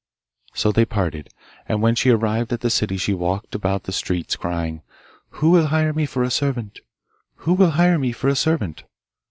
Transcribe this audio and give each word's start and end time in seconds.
So 0.55 0.71
they 0.71 0.85
parted, 0.85 1.29
and 1.69 1.79
when 1.79 1.93
she 1.93 2.09
arrived 2.09 2.51
at 2.51 2.61
the 2.61 2.71
city 2.71 2.97
she 2.97 3.13
walked 3.13 3.53
about 3.53 3.83
the 3.83 3.91
streets 3.91 4.35
crying, 4.35 4.81
'Who 5.33 5.51
will 5.51 5.67
hire 5.67 5.93
me 5.93 6.07
for 6.07 6.23
a 6.23 6.31
servant? 6.31 6.79
Who 7.45 7.53
will 7.53 7.69
hire 7.77 7.99
me 7.99 8.11
for 8.11 8.27
a 8.27 8.35
servant? 8.35 8.83